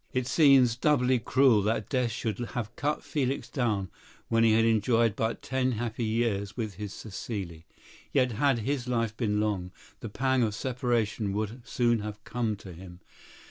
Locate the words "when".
4.29-4.43